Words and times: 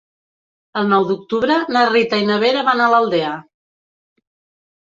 El 0.79 0.89
nou 0.93 1.03
d'octubre 1.09 1.57
na 1.77 1.85
Rita 1.91 2.21
i 2.23 2.25
na 2.31 2.39
Vera 2.45 2.65
van 2.71 2.83
a 2.87 2.91
l'Aldea. 2.95 3.37